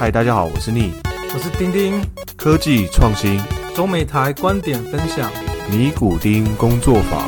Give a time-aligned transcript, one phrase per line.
[0.00, 0.92] 嗨，大家好，我是逆
[1.34, 2.00] 我是丁丁，
[2.36, 3.36] 科技创新
[3.74, 5.28] 中美台观点分享。
[5.72, 7.18] 尼古丁工作坊。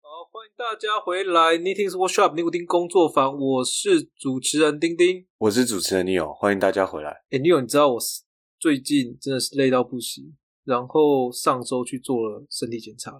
[0.00, 5.26] 好，欢迎大家回来 Knitting Workshop 尼古丁工作坊，我是主持人丁丁。
[5.38, 7.24] 我是主持人 Neo，欢迎大家回来。
[7.32, 8.22] 哎，Neo，你知道我是
[8.60, 13.10] 最近真的是累到不行，然后上周去做了身体检查，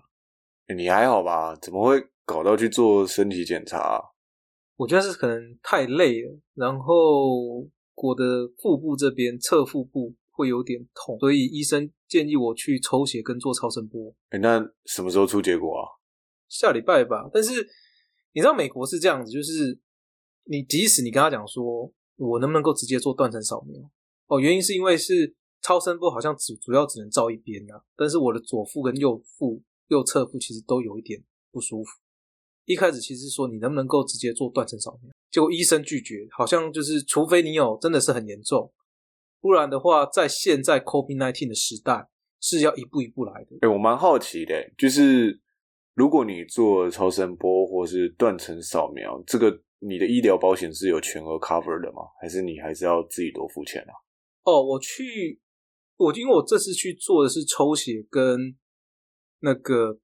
[0.69, 1.57] 诶你还好吧？
[1.61, 4.01] 怎么会搞到去做身体检查啊、
[4.77, 7.61] 我觉得是可能太累了，然后
[7.95, 14.13] 我的腹部这边侧腹部会有点痛，所以医生建议我去抽血跟做超声波。
[14.31, 15.87] 诶那什么时候出结果啊？
[16.49, 17.31] 下礼拜吧。
[17.33, 17.53] 但是
[18.33, 19.79] 你知道美国是这样子，就是
[20.45, 23.81] 你即使你跟他讲说，我能不能够直接做断层扫描？
[24.27, 31.91] 哦，原因是因为是超声波好像只主要只能照一边啊，但是我的左腹跟右腹、右侧腹其实都有一点不舒服。
[32.67, 38.73] 一开始其实是说你能不能够直接做断层扫描，结果医生拒绝，好像就是除非你有真的是很严重，
[39.41, 42.09] 不然的话，在现在 COVID-19 的时代
[42.41, 43.57] 是要一步一步来的。
[43.63, 45.41] 诶我蛮好奇的，就是
[45.95, 52.03] 如果你做超声波或是断层扫描，这个你的医疗保险是有全额 cover 的吗？
[52.21, 53.93] 还是你还是要自己多付钱啊？
[54.45, 55.41] 哦，我去，
[55.97, 58.57] 我因为我这次去做的是抽血跟
[59.41, 59.99] 那个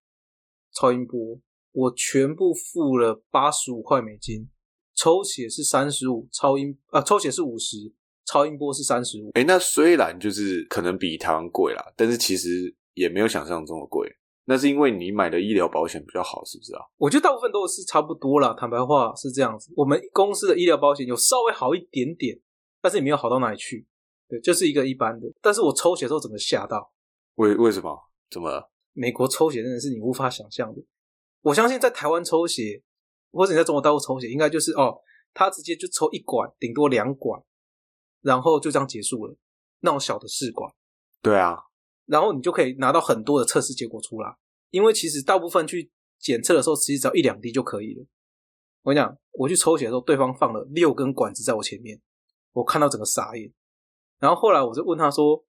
[0.75, 1.41] 超音波，
[1.73, 4.49] 我全部付了八十五块美金，
[4.95, 7.93] 抽血是三十五，超音啊抽血是五十，
[8.27, 9.31] 超音波是三十五。
[9.35, 14.09] 诶那虽然就是可能比台湾贵啦，但是其实也没有想象中的贵。
[14.47, 16.81] 那是因为你买的医疗保险比较好，是不是啊？
[16.97, 19.73] 我觉得大部分都是差不多啦，坦白话是这样子。
[19.77, 22.37] 我们公司的医疗保险有稍微好一点点，
[22.81, 23.87] 但是也没有好到哪里去。
[24.29, 25.33] 对，就是一个一般的。
[25.41, 26.93] 但是我抽血的时候整个吓到，
[27.37, 27.97] 为为什么？
[28.29, 28.73] 怎么了？
[28.93, 30.83] 美国抽血真的是你无法想象的。
[31.43, 32.83] 我相信在台湾抽血，
[33.31, 35.01] 或者你在中国大陆抽血，应该就是哦，
[35.33, 37.43] 他直接就抽一管，顶多两管，
[38.21, 39.37] 然后就这样结束了，
[39.81, 40.73] 那种小的试管，
[41.23, 41.59] 对啊，
[42.07, 44.37] 然后你就可以拿到很多的测试结果出来。
[44.71, 48.07] 因为其实大部分去检测的时候，其实只要一两滴就可以了。
[48.83, 52.01] 我跟你讲，我去抽血的时候，对方放了六根管子在我前面，
[52.53, 53.53] 我看到整个傻眼。
[54.19, 55.45] 然后后来我就问他说：“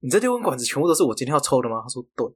[0.00, 2.26] 你这六根管子全部都是我今天要抽的吗？”他说：“对。”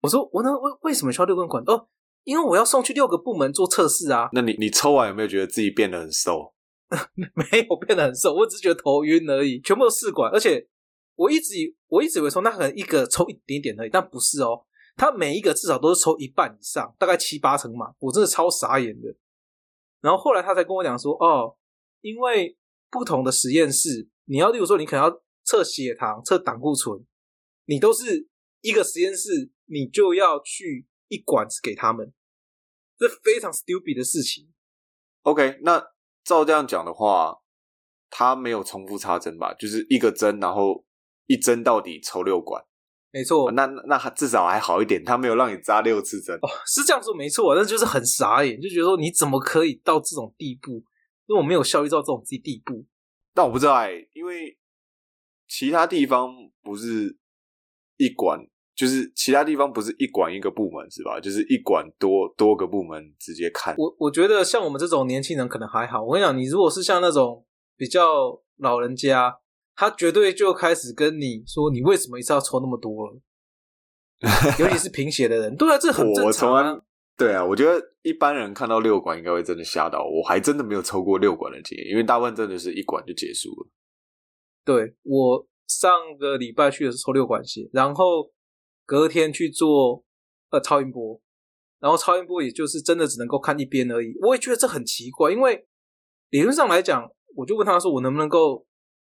[0.00, 1.70] 我说：“我那为为什么需要六根管子？
[1.70, 1.88] 哦，
[2.26, 4.28] 因为我要送去六个部门做测试啊。
[4.32, 6.52] 那你你抽完有没有觉得自己变得很瘦？
[7.14, 9.60] 没有变得很瘦，我只是觉得头晕而已。
[9.60, 10.68] 全部都试管，而且
[11.14, 14.64] 我一直以我一直以为说那可能一个抽一点点而已，但不是哦，
[14.96, 19.14] 它每一个至少都是抽一半以上，大概七八成嘛，我真的超傻眼的。
[20.00, 21.56] 然后后来他才跟我讲说，哦，
[22.00, 22.56] 因为
[22.90, 27.04] 不同的实验室，你要例如说你可能要测血糖、测胆固醇，
[27.66, 28.28] 你都是
[28.62, 32.12] 一个实验室，你就要去一管子给他们，
[32.98, 34.52] 这非常 stupid 的事情。
[35.22, 35.92] OK，那
[36.24, 37.38] 照这样讲的话，
[38.10, 39.54] 他没有重复插针吧？
[39.54, 40.84] 就是一个针，然后
[41.26, 42.64] 一针到底抽六管，
[43.10, 46.36] 没错，那那那它至少还好一点，他没有让你扎六次针。
[46.36, 50.84] 哦，是这样说没错，但就是很傻眼，就觉得说你怎么可以到这种地步？
[51.26, 52.86] 因为我没有效率到这种地地步。
[53.34, 54.56] 但我不知道哎、因为
[55.48, 57.18] 其他地方不是
[57.96, 58.40] 一管，
[58.76, 61.18] 就是其他地方不是一管一个部门是吧？
[61.18, 63.74] 就是一管多多个部门直接看。
[63.78, 66.04] 我我觉得像我们这种年轻人可能还好。
[66.04, 67.44] 我跟你讲，你如果是像那种
[67.76, 69.34] 比较老人家，
[69.74, 73.18] 他绝对就开始跟你说你为什么一次要抽那么多了，
[74.58, 75.56] 尤其是贫血的人。
[75.58, 76.82] 对啊，这很正我从来常啊。
[77.16, 83.68] 对啊，我觉得一般人看到六管应该会真的吓到，我还真的没有抽过六管的经验，因为大部分真的是一管就结束了。
[84.66, 88.30] 对我上个礼拜去的是抽六管血，然后
[88.86, 90.04] 隔天去做
[90.50, 91.20] 呃超音波，
[91.80, 94.14] 然后超音波也就是真的只能够看一边而已。
[94.22, 95.66] 我也觉得这很奇怪，因为
[96.30, 98.64] 理论上来讲，我就问他说，我能不能够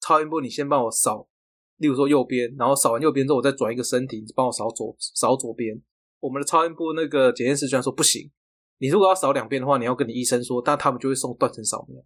[0.00, 1.28] 超音波你先帮我扫，
[1.76, 5.80] 例如说右边，然后扫完右边之后，我再转一个身体，你帮我扫左扫左边。
[6.20, 8.30] 我们的超音波那个检验师居然说不行，
[8.78, 12.02] 你如果要扫两边的话，你要跟你医生说，但他们就会送断层扫描。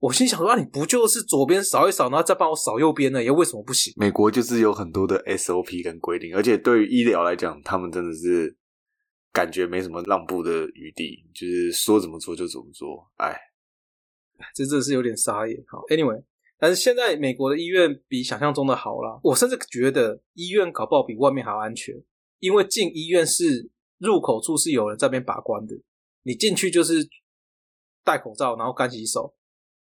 [0.00, 3.22] 我心想说，啊，你不就是左边扫一扫，然后再帮我扫右边呢？
[3.22, 3.92] 也为什么不行？
[3.96, 8.56] 美国就是有很多的 SOP 跟规定，而且对于医疗来讲，他们真的是
[9.32, 13.10] 感觉没什么让步的余地，就是说怎么做就怎么做。
[13.16, 13.36] 哎，
[14.54, 15.56] 这真的是有点傻眼。
[15.66, 16.22] 好，Anyway，
[16.58, 19.18] 但是现在美国的医院比想象中的好啦。
[19.24, 21.92] 我甚至觉得医院搞不好比外面还要安全，
[22.38, 23.68] 因为进医院是
[23.98, 25.74] 入口处是有人在边把关的，
[26.22, 27.08] 你进去就是
[28.04, 29.34] 戴口罩，然后干洗手，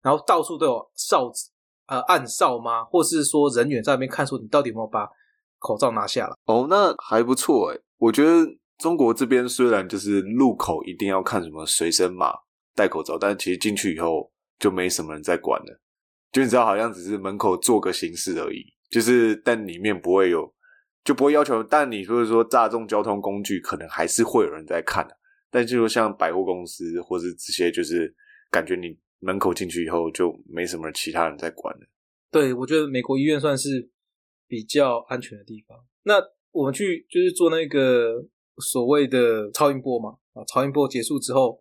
[0.03, 1.49] 然后到处都有哨子，
[1.87, 2.83] 呃，暗哨吗？
[2.83, 5.09] 或是说人员在那边看说你到底有没有把
[5.57, 6.35] 口罩拿下来？
[6.45, 7.79] 哦，那还不错哎。
[7.97, 8.45] 我觉得
[8.77, 12.33] 中国这边虽然就是入口一定要看什么随身码、
[12.75, 14.29] 戴口罩，但其实进去以后
[14.59, 15.79] 就没什么人在管了。
[16.31, 20.53] 就你知道，好像只是门口做个形式而已，就是但里面不会有，
[21.05, 21.63] 就不会要求。
[21.63, 25.15] 但你说说大众交通工具，可能还是会有人在看的。
[25.49, 28.13] 但就像百货公司或是这些，就是
[28.49, 31.87] 感觉你门口进去以后就没什么其他人在管了。
[32.29, 33.89] 对，我觉得美国医院算是
[34.47, 35.77] 比较安全的地方。
[36.03, 36.15] 那
[36.51, 38.23] 我们去就是做那个
[38.57, 41.59] 所谓的超音波嘛，啊，超音波结束之后，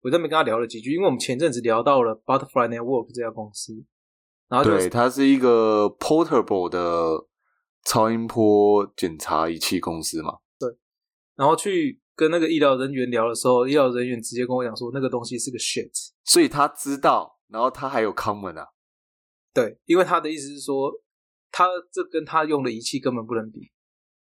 [0.00, 3.72] 我在那边跟他聊了几句，因为我们前阵子聊到了 Butterfly Network 这家公司，
[4.48, 7.26] 然后就对，它是一个 portable 的
[7.84, 10.38] 超音波检查仪器公司嘛。
[10.58, 10.68] 对
[11.36, 15.90] 然后去跟那个医疗人员聊的时候，医疗人员直接跟我讲说，那个东西是个 shit。
[16.24, 18.68] 所以他知道，然后他还有 common 啊。
[19.52, 20.92] 对，因为他的意思是说，
[21.50, 23.70] 他这跟他用的仪器根本不能比，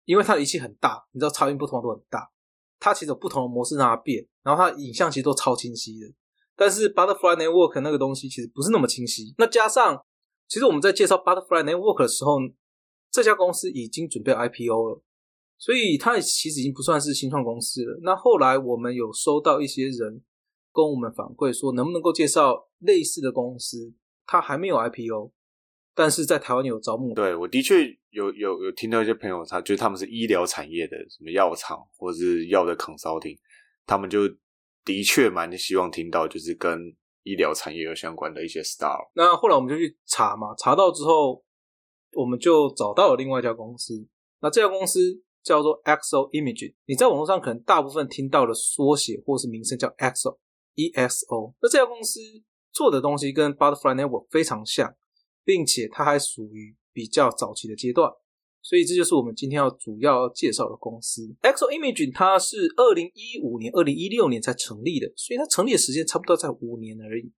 [0.06, 2.32] 因为他的仪器很大，你知道超音波通常都很大，
[2.80, 6.08] 它其实有不同的模式让它变，然后它影像其实都超清晰的。
[6.56, 9.34] 但是 Butterfly Network 那个东西其实不是那么清晰。
[9.38, 10.06] 那加上，
[10.48, 12.38] 其实我们在介绍 Butterfly Network 的时候，
[13.10, 15.02] 这家公司已经准备 IPO 了，
[15.58, 18.00] 所以它其实已经不算是新创公司了。
[18.04, 20.22] 那后来我们有收到一些人
[20.74, 23.94] 跟我们反馈说，能不能够介绍类似的公司？
[24.26, 25.32] 它还没有 IPO，
[25.94, 27.14] 但是在台湾有招募。
[27.14, 33.38] 对我的确有有有听到一些朋友，他就是他们是医疗产业的，什么药厂或者是药的 consulting，
[33.86, 34.22] 他们就
[34.86, 38.98] 的确蛮希望听到就是跟医疗产业有相关的一些 star。
[39.16, 41.44] 那后来我们就去查嘛，查到之后，
[42.14, 44.08] 我们就找到了另外一家公司。
[44.42, 51.54] 那这家公司叫做 Exo Imaging，你在网络上可能大部分听到的缩写或是名称叫 Exo，E-X-O。
[51.62, 52.20] 那这家公司。
[52.76, 54.96] 做的东西跟 Butterfly Network 非常像，
[55.44, 58.12] 并且它还属于比较早期的阶段，
[58.64, 62.12] 所以这就是我们今天要主要介绍的公司 Exo Imaging。
[62.12, 67.32] 它是二零一五年、二零一六年才成立的，所以它成立的时间差不多在五年而已。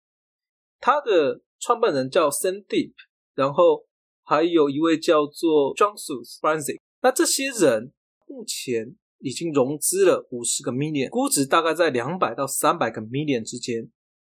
[0.79, 2.93] 它的创办人叫 Sandeep，
[3.35, 3.85] 然后
[4.23, 6.79] 还有一位叫做 Johnsus Francis。
[7.03, 7.93] 那这些人
[8.27, 13.91] 目前已经融资了五十个 million，估值大概在两百到三百个 million 之间。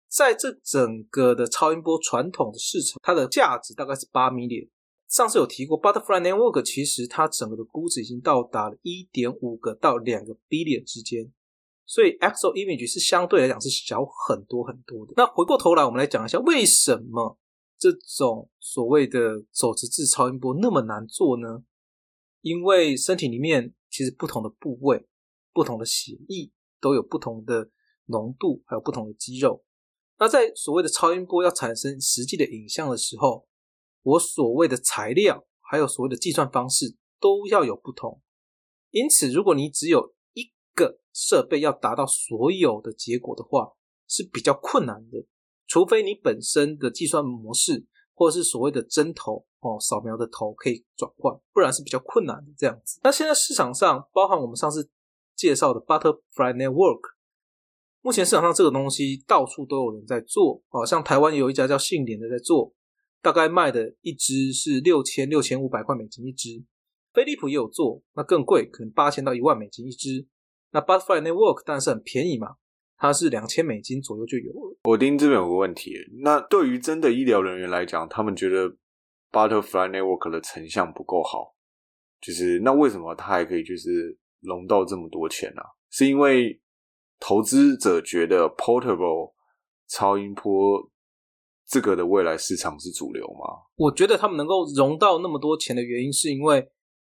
[0.08, 4.68] 在这整个的超音波传统的市场，它的价值大概是八 million。
[5.08, 11.32] 上次有提过，Butterfly Network 其实它整个的估值已经到达了一点五个到两个 billion 之间，
[11.84, 15.12] 所以 XO Image 是相对来讲是小很多很多的。
[15.16, 17.38] 那回过头来，我们来讲一下为什么
[17.78, 21.64] 这种所谓的手持式超音波那么难做呢？
[22.40, 25.06] 因为身体里面其实不同的部位、
[25.52, 26.50] 不同的血液
[26.80, 27.70] 都有不同的
[28.06, 29.64] 浓度，还有不同的肌肉。
[30.18, 33.46] 那在所谓的超音波要产生实际的影像的时候，
[34.02, 38.22] 我所谓的材料还有所谓的计算方式都要有不同。
[38.90, 43.72] 因此，如果你只有一个设备要达到所有的结果的话，
[44.06, 45.26] 是比较困难的。
[45.66, 53.00] 除非你本身的计算模式或者是所谓的针头哦扫描的头可以转换，不然是比较困难的这样子。
[53.02, 54.90] 那现在市场上包含我们上次
[55.36, 57.00] 介绍的 Butterfly Network。
[58.02, 62.72] 目前市场上这个东西到处都有人在做，哦，像台湾有一家叫信联的在做，
[63.20, 66.64] 大概卖的一支是六千六千五百块美金一支。
[67.12, 70.26] 飞利浦也有做，那更贵，可能八千到一万美金一支。
[70.70, 72.54] 那 Butterfly Network 但是很便宜嘛，
[72.96, 74.78] 它是两千美金左右就有了。
[74.84, 75.92] 我丁这边有个问题，
[76.22, 78.76] 那对于真的医疗人员来讲，他们觉得
[79.32, 81.54] Butterfly Network 的成像不够好，
[82.20, 85.62] 就是那为什么他还可以就是融到这么多钱呢？
[85.90, 86.60] 是因为？
[87.22, 89.34] 投资者觉得 portable
[89.86, 90.90] 超音波
[91.66, 93.68] 这个的未来市场是主流吗？
[93.76, 96.70] 我觉得他们能够融到那么多钱的原因，是因为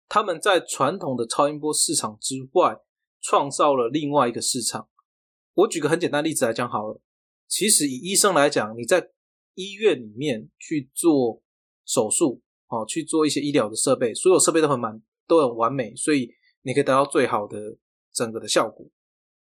[0.09, 2.81] 他们在传统的超音波市场之外
[3.21, 4.89] 创造了另外一个市场。
[5.53, 6.99] 我举个很简单例子来讲好了，
[7.47, 9.11] 其实以医生来讲，你在
[9.53, 11.41] 医院里面去做
[11.85, 16.29] 手术，哦，去做一些医疗的设备，所有设备都很满，都很完美，所以
[16.61, 17.77] 你可以得到最好的
[18.13, 18.87] 整个的效果。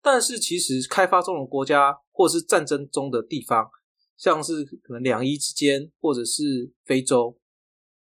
[0.02, 3.68] 但是其实开发中的国家或是战争中的地方，
[4.16, 7.38] 像是可能两伊之间，或者是非洲，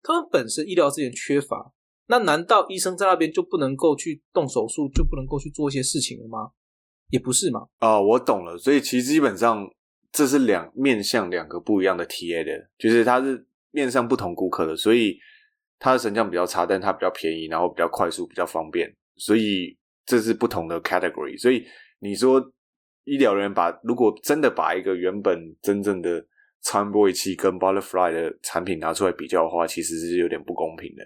[0.02, 1.72] 他们本身医疗资源缺乏，
[2.08, 6.50] 那难道医生在那边就不能够去动手术，就不能够去做一些事情了吗？
[7.08, 7.68] 也不是嘛。
[7.78, 8.58] 啊，我懂了。
[8.58, 9.66] 所以其实基本上
[10.12, 15.16] 这是两面向两个不一样的 TA 的，就是它是面向不同顾客的，所以
[15.78, 21.64] 它的成像比较差，但它比较便宜，然后比较快速，比较方便，所以这是不同的 category，所以。
[21.98, 22.38] 你说
[23.04, 26.22] 医疗人员把如果真的把一个原本真正的
[26.62, 31.02] 超音波仪器跟 Butterfly 的产品拿出来比较的话，其实是有点不公平的。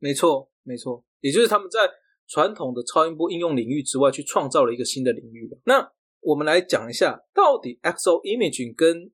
[0.00, 1.88] 没错，没错，也就是他们在
[2.26, 5.88] 传统的超音波应用领域之外，去创造了一个新的领域那
[6.20, 9.12] 我们来讲一下，到底 XO Imaging 跟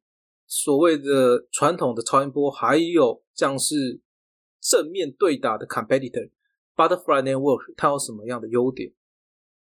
[0.51, 4.01] 所谓的传统的超音波，还有像是
[4.61, 6.29] 正面对打的 competitor
[6.75, 8.93] Butterfly Network，它有什么样的优点？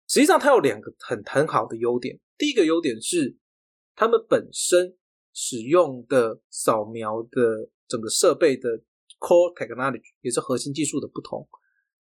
[0.09, 2.19] 实际上，它有两个很很好的优点。
[2.38, 3.37] 第一个优点是，
[3.95, 4.97] 他们本身
[5.35, 8.79] 使用的扫描的整个设备的
[9.21, 11.47] core technology 也是核心技术的不同。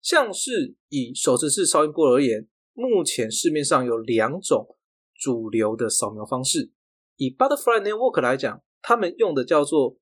[0.02, 4.78] 像是以手持式超音波而言，目前市面上有两种
[5.16, 6.72] 主流的扫描方式。
[7.18, 9.98] 以 Butterfly Network 来讲，他们用的叫做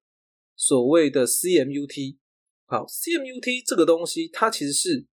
[0.55, 2.17] 所谓的 CMUT。
[2.65, 5.07] 好，CMUT 这个东西，它其实是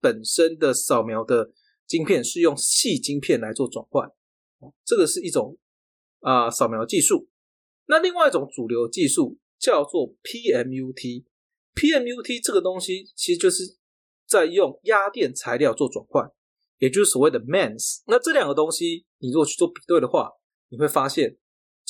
[0.00, 1.52] 本身的扫描的
[1.86, 4.10] 晶片是用细晶片来做转换，
[4.84, 5.58] 这个是一种
[6.20, 7.28] 啊扫描技术。
[7.86, 11.24] 那另外一种主流技术叫做 PMUT。
[11.74, 13.76] PMUT 这个东西其实就是
[14.26, 16.30] 在用压电材料做转换，
[16.78, 18.02] 也就是所谓的 MEMS。
[18.06, 20.30] 那这两个东西，你如果去做比对的话，
[20.70, 21.36] 你会发现。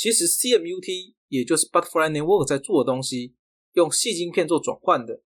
[0.02, 3.37] 其实 CMUT 也就是 Butterfly Network 在做的东西，
[3.75, 5.23] 用细晶片做转换的，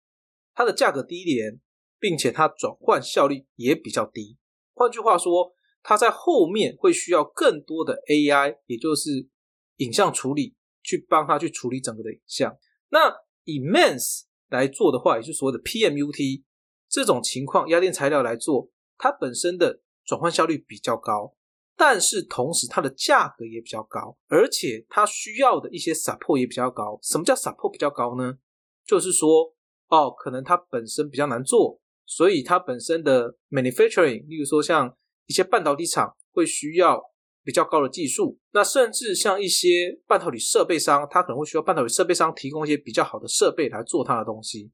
[0.52, 1.60] 它的价格低廉，
[2.00, 4.36] 并且它转换效率也比较低。
[4.72, 5.54] 换句话说，
[5.84, 9.28] 它在后面会需要更多的 AI，也就是
[9.76, 12.58] 影像处理，去帮它去处理整个的影像。
[12.88, 13.14] 那
[13.44, 16.42] 以 MEMS 来做的话，也就是所谓的 PMUT
[16.88, 21.36] 这种情况，压电材料来做，它本身的转换效率比较高。
[21.76, 26.98] 但是同时，它的价格也比较高，而且它需要的一些 support 也比较高。
[27.02, 28.38] 什么叫 support 比较高呢？
[28.86, 29.52] 就是说，
[29.88, 37.02] 哦，可能它本身比较难做，所以它本身的 manufacturing，例如说像一些半导体厂会需要
[37.42, 38.38] 比较高的技术。
[38.52, 44.70] 那甚至像一些半导体设备商，它可能会需要半导体设备商提供一些比较好的设备来做它的东西，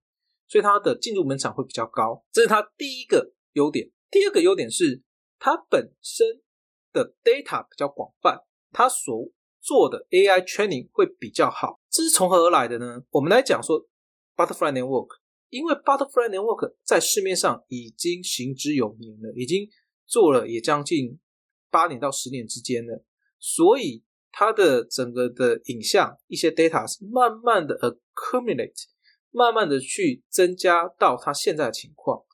[0.47, 2.23] 所以它的进入门槛会比较高。
[2.31, 3.91] 这是它第一个优点。
[4.11, 5.03] 第二个优点是
[5.39, 6.43] 它本身。
[6.93, 8.39] 的 data 比较广泛，
[8.73, 9.29] 它所
[9.61, 11.81] 做的 AI training 会比较好。
[11.91, 13.03] 这是从何而来的呢？
[13.11, 13.87] 我们来讲说
[14.37, 15.19] Butterfly Network，
[15.49, 19.69] 因为 Butterfly Network 在市面上已经行之有年了，已经
[20.07, 21.19] 做了也将近
[21.71, 23.05] 八年到十年之间了，
[23.39, 28.87] 所以它的整个的影像一些 data 是慢慢的 accumulate，
[29.31, 32.25] 慢慢的去增加到它现在的情况。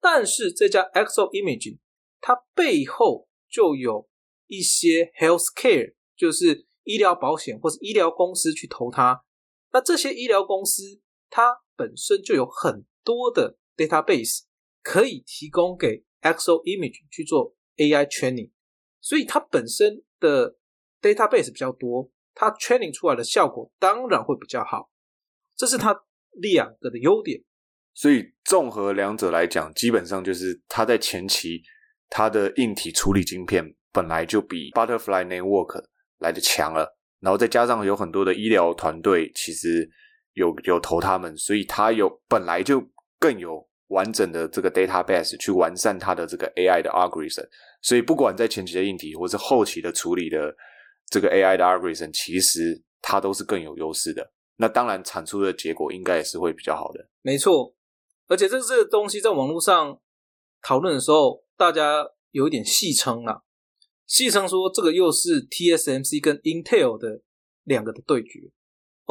[0.00, 1.78] 但是这家 XO Imaging
[2.20, 4.06] 它背后就有
[4.48, 9.24] 一些 health care，就是医疗保险或者医疗公司去投它。
[9.72, 14.40] 那这些医疗公司，它本身就有很多的 database
[14.82, 18.50] 可以提供给 XO Image 去做 AI training，
[19.00, 20.58] 所以它本身的
[21.00, 24.90] database 比较多，它 training 出来的效果当然会比较好。
[25.56, 25.98] 这是它
[26.32, 27.42] 两个的优点。
[27.94, 31.62] 所以综合两者来讲，基本上就是它在前期。
[32.08, 35.84] 它的硬体处理晶片本来就比 Butterfly Network
[36.18, 39.88] 来的强了，然后再加上有很多的医疗团队其实
[40.34, 42.82] 有有投他们，所以它有本来就
[43.18, 47.46] 更有完整的这个 database 去完善它的这个 AI 的 algorithm，
[47.82, 50.54] 所以不管在前期的硬体或是后期的处理的
[51.10, 54.32] 这个 AI 的 algorithm，其实它都是更有优势的。
[54.56, 57.08] 那当然产出的结果应该也是会比较好的。
[57.22, 57.74] 没错，
[58.26, 59.98] 而且这这个东西在网络上
[60.66, 61.46] 讨论的时候。
[61.58, 63.40] 大家有一点戏称啊，
[64.04, 67.22] 戏称说这个又是 TSMC 跟 Intel 的
[67.64, 68.52] 两个的对决。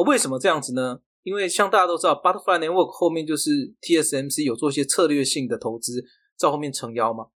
[0.06, 1.00] 为什么这样子呢？
[1.24, 6.04] 因为像大家都知道，Butterfly Network 后面就是 TSMC 有做一些策略性的投资，
[6.36, 7.30] 在后面撑腰嘛。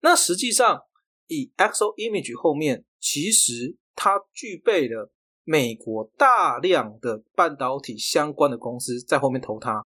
[0.00, 0.82] 那实际上，
[1.28, 5.12] 以 Exo Image 后面，其实它具备了
[5.44, 9.86] 美国大量的半导体相关的公司在后面投它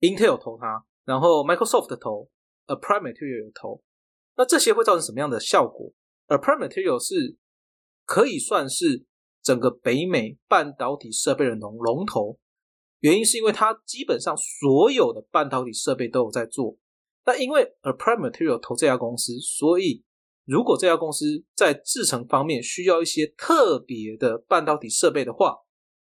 [0.00, 2.28] ，Intel 投它，然后 Microsoft 投
[2.66, 3.82] ，A Prime Material 投。
[4.36, 5.92] 那这些会造成什么样的效果？
[6.26, 7.36] 而 Prime Material 是
[8.04, 9.04] 可以算是
[9.42, 12.38] 整个北美半导体设备的龙龙头，
[13.00, 16.76] 原因是因为它基本上所有的半导体设备都有在做。
[17.26, 20.02] 那因为 A Prime Material 投这家公司，所以
[20.44, 25.56] 如果这家公司在制程方面需要一些特别的半导体设备的话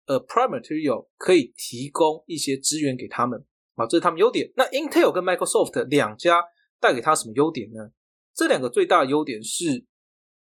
[0.05, 4.51] ，A Prime Material 可以提供一些资源给他们啊，这是他们优点。
[4.55, 6.43] 那 Intel 跟 Microsoft 两家
[6.79, 7.91] 带给他什么优点呢？
[8.33, 9.85] 这两个最大的优点是，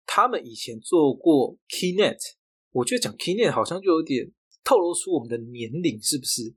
[0.06, 2.18] 他们以前做过 Keynet，
[2.72, 4.32] 我觉得讲 Keynet 好像就有点
[4.64, 6.54] 透露出我们的年龄，是不是？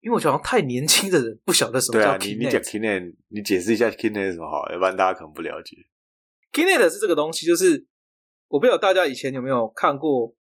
[0.00, 2.38] 因为我觉得太年轻的人不晓得什么叫 Keynet。
[2.38, 5.76] 你你讲 Keynet，你解释一下 Keynet 是什么好，要不然大家可能不了解。
[6.52, 7.86] Keynet 是这个东西，就是
[8.48, 10.34] 我不知道大家以前有没有看过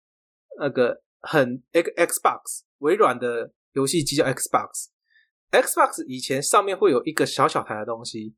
[0.58, 4.24] 那个很 X Xbox 微软的游戏机叫
[5.52, 8.34] Xbox，Xbox 以前上面会有一个小小台的东西。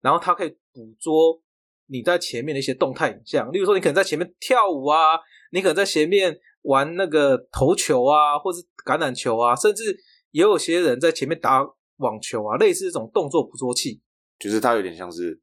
[0.00, 1.42] 然后它可以捕捉
[1.86, 5.18] 你在前面的一些动态影像，例如说你可能在前面跳舞啊，
[5.50, 9.96] 你可能在前面玩那个投球啊，或是橄榄球啊，甚至
[10.30, 14.00] 也有些人在前面打网球啊，类似这种动作捕捉器。
[14.38, 15.36] 就是它有点像是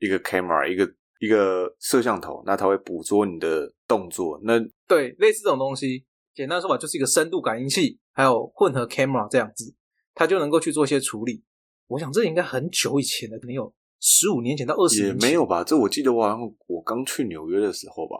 [0.00, 0.86] 一个 camera，一个
[1.18, 4.38] 一个摄像头，那它会捕捉你的动作。
[4.42, 9.74] 那对，类似这种东西，简单说法就是一个深度感应器，还有混合 camera 这样子，
[10.14, 11.44] 它就能够去做一些处理。
[11.86, 15.28] 我想这应该很久以前的，可能有十五年前到二十也年前。
[15.28, 15.62] 没有吧？
[15.62, 18.16] 这我记得我好像我刚去纽约的时候吧，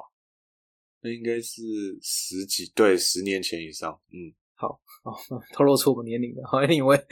[1.02, 1.62] 那应该是
[2.02, 3.98] 十几对十年前以上。
[4.12, 5.12] 嗯，好哦，
[5.54, 6.42] 透露出我们年龄了。
[6.46, 7.02] 好，Anyway，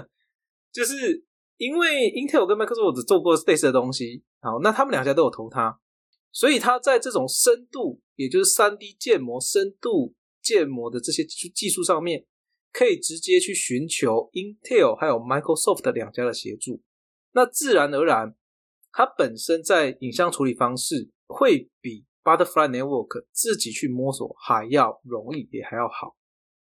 [0.72, 1.24] 就是
[1.58, 5.78] 因为 Intel 跟 Microsoft 做过类似的东西，好，那他们两家都有投它，
[6.32, 12.24] 所以它在这种深度，也就是三 D 建模、深度建模的这些技术上面，
[12.72, 16.82] 可以直接去寻求 Intel 还有 Microsoft 两家的协助。
[17.32, 18.34] 那自然而然，
[18.92, 26.16] 它本身在影像处理方式会比 Butterfly Network 自己去摸索还要容易，也还要好。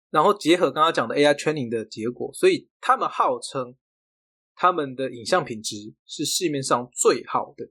[0.10, 3.76] 然后结合刚刚讲的 AI training 的结果，所以他们号称
[4.56, 7.70] 他们的影像品质是市面上最好的。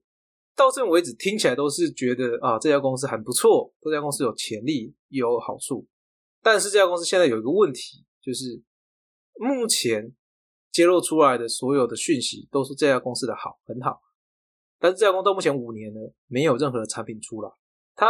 [0.57, 5.87] 到这为止，听起来都是觉得啊，这家公司很不错，这家公司有潜力，有好处。
[6.43, 8.63] 但是这家公司现在有一个问题，就是
[9.35, 10.15] 目前
[10.71, 14.01] 揭露出来的所有的讯息都是这家公司的好，很好。
[14.79, 17.51] 但是这家公司到目前五年呢，没有任何的产品出来。
[17.95, 18.07] 它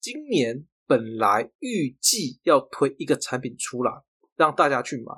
[0.00, 0.66] 今年。
[0.84, 3.90] 本来预计要推一个产品出来
[4.36, 5.14] 让大家去买，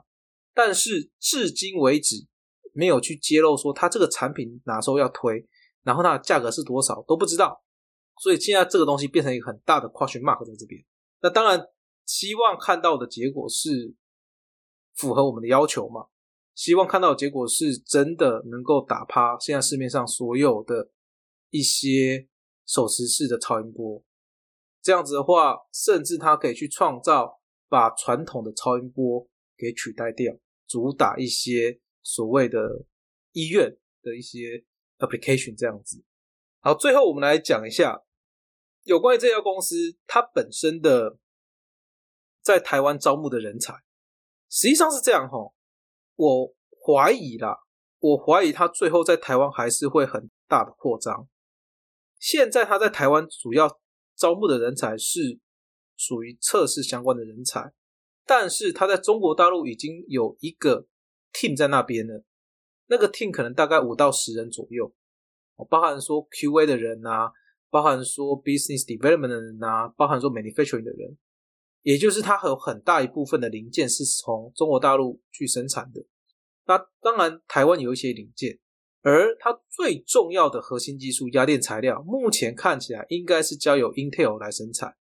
[0.53, 2.29] 但是至今为止
[2.73, 5.49] 没有去揭露说它这个产品哪时候要推，
[5.83, 7.65] 然后它的价格是多少都不知道，
[8.19, 10.81] 所以现在这个东西变成一个很大的 question mark 在这边。
[11.23, 11.67] 那当然
[12.05, 13.97] 希望看到的结果是
[14.95, 16.07] 符合我们的要求嘛？
[16.55, 20.91] 希望看到的结果是真的能够打趴现在市面上所有的
[21.51, 22.29] 一些
[22.65, 24.05] 手持式的超音波。
[24.81, 30.33] 这样子的话，甚至它可以去创造把传统的超音波给取代掉，
[30.69, 32.85] 主打一些所谓的
[33.33, 34.65] 医院的一些
[34.99, 36.05] application 这样子。
[36.61, 38.05] 好，最后我们来讲一下
[38.85, 41.19] 有关于这家公司它本身的
[42.43, 43.75] 在台湾招募的人才，
[44.55, 45.37] 实际上是这样哈。
[46.15, 46.55] 我
[46.87, 47.59] 怀疑啦，
[47.99, 51.29] 我怀疑他最后在台湾还是会很大的扩张。
[52.21, 53.81] 现在他在台湾主要。
[54.17, 55.41] 招募的人才是
[55.97, 57.73] 属于测试相关的人才，
[58.25, 60.87] 但是他在中国大陆已经有一个
[61.33, 62.23] team 在那边了，
[62.87, 64.95] 那个 team 可能大概五到十人左右，
[65.69, 67.33] 包含说 QA 的人啊，
[67.71, 71.19] 包含说 business development 的人啊，包含说 manufacturing 的人，
[71.85, 76.05] 也就是它有很大一部分的零件是从中国大陆去生产的，
[76.67, 78.59] 那当然台湾有一些零件。
[79.07, 84.97] 而它最重要的核心技术压电材料，目前看起来应该是交由 Intel 来生产，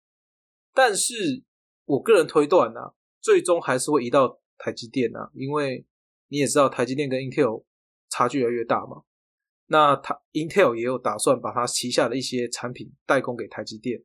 [0.74, 1.44] 但是
[1.86, 2.80] 我个人推断呢，
[3.22, 5.86] 最终还是会移到台积电啊，因为
[6.30, 7.63] 你也知道台积电跟 Intel
[8.10, 9.04] 差距越来越大嘛。
[9.67, 14.02] 那它 Intel 也有打算把它旗下的一些产品代工给台积电，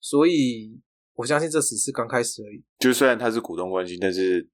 [0.00, 0.78] 所以
[1.20, 2.62] 我相信这只是刚开始而已。
[2.78, 4.48] 就虽然它是股东关系，但是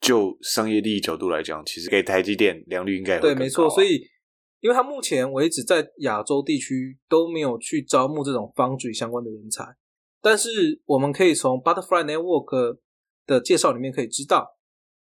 [0.00, 4.10] 就商业利益角度来讲，其实给台积电良率应该对，没错，所以。
[4.62, 9.64] 因为他目前为止在亚洲地区都没有去招募这种方嘴相关的人才，
[10.20, 12.78] 但是我们可以从 Butterfly Network
[13.26, 14.46] 的介绍里面可以知道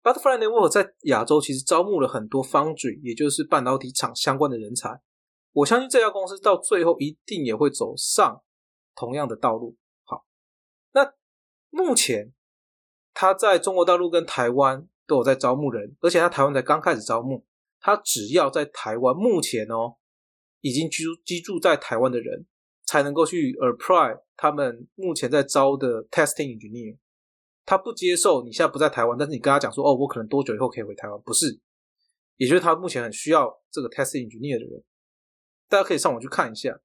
[0.01, 4.97] ，Butterfly Network 在亚洲其实招募了很多方嘴，也就是半导体厂相关的人才。
[5.51, 8.41] 我相信这家公司到最后一定也会走上
[8.95, 9.75] 同样的道路。
[11.69, 12.33] 目前
[13.13, 17.45] 他在中国大陆跟台湾都有在招募人，而且他台湾才刚开始招募。
[17.81, 19.95] 他只要在台湾，目前哦，
[20.59, 22.45] 已经居居住在台湾的人，
[22.85, 26.97] 才能够去 apply 他们目前在招的 testing engineer。
[27.65, 31.21] 他不接受你现在不在台湾，但是你跟他讲说，哦，我可能多久以后可以回台湾？
[31.21, 31.59] 不是，
[32.35, 34.83] 也就是他目前很需要这个 testing engineer 的人。
[35.69, 36.79] 大家可以上网去看一下。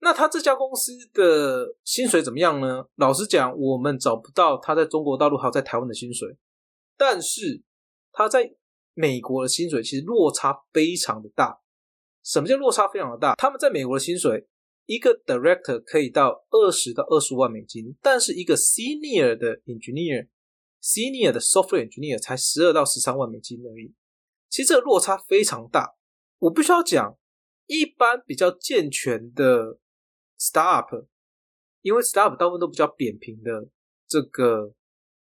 [0.00, 2.84] 那他这家公司的薪水怎么样呢？
[2.96, 6.36] 老实讲，我们找不到他在中国大陆还有在台湾的薪水，
[6.96, 7.62] 但是
[8.12, 8.54] 他在。
[8.92, 11.60] 美国的薪水其实落差非常的大。
[12.22, 13.34] 什么叫落差非常的大？
[13.36, 14.46] 他们在美国的薪水，
[14.84, 23.94] 一个 director 可以到二十到二十五万美金，但是一个 senior 的 engineer，senior 的 software engineer 才十二到十三万美金而已。
[24.50, 25.94] 其实这个落差非常大。
[26.38, 27.16] 我必须要讲，
[27.66, 29.78] 一般比较健全的
[30.40, 31.06] Star Up，
[31.82, 33.68] 因为 Star Up 大部分都比较扁平的
[34.08, 34.72] 这个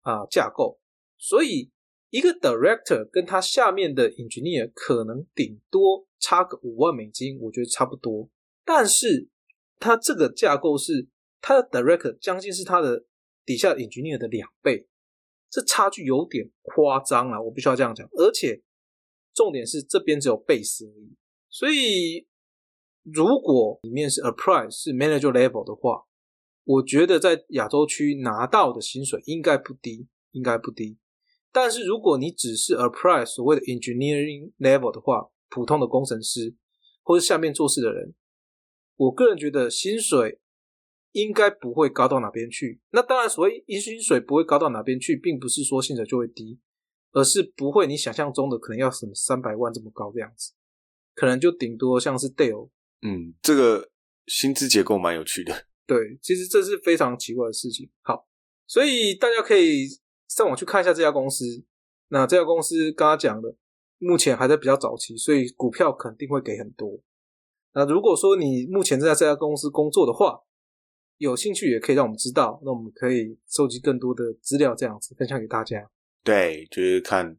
[0.02, 0.78] 啊架构，
[1.16, 1.70] 所以。
[2.10, 8.30] 一个 director 跟他下面的 engineer 可能顶多差个五万美金，我觉得差不多。
[8.64, 9.28] 但是
[9.78, 11.06] 他这个架构是
[11.42, 13.04] 他的 director 将近是他的
[13.44, 14.88] 底下 engineer 的两倍，
[15.50, 18.08] 这差距有点夸张了，我必须要这样讲。
[18.12, 18.62] 而且
[19.34, 21.14] 重点是这边只有 base 而已，
[21.50, 22.26] 所以
[23.12, 26.04] 如果里面是 apply 是 manager level 的话，
[26.64, 30.98] 我觉得在亚洲区拿到的薪水应该不低，应该不低。
[31.50, 36.54] 但是如果你只是 apply 所谓的 engineering level 的话，普通的工程师
[37.02, 38.14] 或者下面做事的人，
[38.96, 40.40] 我个人觉得薪水。
[41.12, 42.82] 应该不会高到哪边去。
[42.90, 46.60] 那当然，所谓一薪水不会高到哪边去，并不是说薪水就会低，
[47.12, 50.52] 而是不会你想象中的可能要什么三百万这么高这样子，
[51.14, 52.68] 可能就顶多像是 Dale。
[53.02, 53.90] 嗯，这个
[54.26, 55.66] 薪资结构蛮有趣的。
[55.86, 57.88] 对，其实这是非常奇怪的事情。
[58.02, 58.28] 好，
[58.66, 59.86] 所以大家可以
[60.28, 61.64] 上网去看一下这家公司。
[62.08, 63.54] 那这家公司刚刚讲的，
[63.98, 67.00] 目前还在比较早期，所以股票肯定会给很多。
[67.74, 70.40] 那如果说你目前正在这家公司工作的话，
[71.18, 75.90] 有兴趣也可以让我们知道，那我们可以收集更多的资料，这样子分享给大家。
[76.24, 77.36] 对，就是看，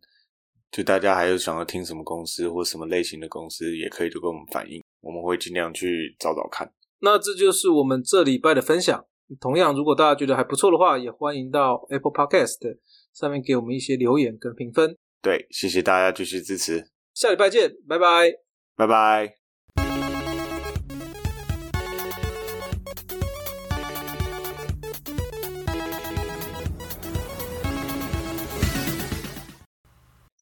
[0.72, 6.72] 就大家还有想要听什么公司或什么类型的公司，也可以就跟我们反映，我们会尽量去找找看。
[7.02, 9.06] 那这就是我们这礼拜的分享。
[9.40, 12.78] 同样，如果大家觉得还不错的话，也欢迎到 Apple Podcast
[13.14, 14.98] 上面给我们一些留言跟评分。
[15.22, 18.32] 对，谢谢大家继续支持，下礼拜见，拜拜，
[18.76, 19.39] 拜拜。